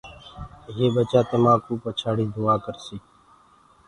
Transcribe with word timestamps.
يي 0.77 0.87
ٻچآ 0.93 1.21
تمآنٚ 1.29 1.63
ڪوُ 1.65 1.73
پڇآڙيٚ 1.83 2.33
دُئآ 2.35 2.55
ڪرسيٚ 2.63 3.01